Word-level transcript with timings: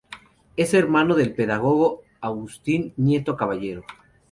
Es 0.57 0.73
hermano 0.73 1.13
del 1.13 1.35
pedagogo 1.35 2.01
Agustín 2.21 2.91
Nieto 2.97 3.37
Caballero. 3.37 3.83